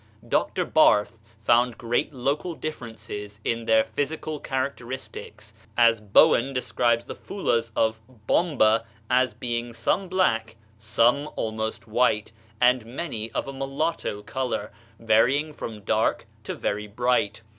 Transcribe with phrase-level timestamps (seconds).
[0.27, 0.65] Dr.
[0.65, 7.99] Barth found great local differences in their physical characteristics, as Bowen describes the Foolahs of
[8.25, 15.53] Bomba as being some black, some almost white, and many of a mulatto color, varying
[15.53, 17.43] from dark to very bright.